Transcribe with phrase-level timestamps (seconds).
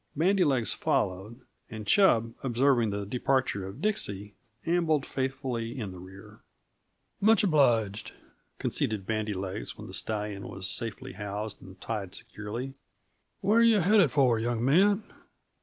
[0.15, 4.33] Bandy legs followed, and Chub, observing the departure of Dixie,
[4.65, 6.39] ambled faithfully in the rear.
[7.19, 8.11] "Much obliged,"
[8.57, 12.73] conceded Bandy legs, when the stallion was safely housed and tied securely.
[13.41, 15.03] "Where yuh headed for, young man?"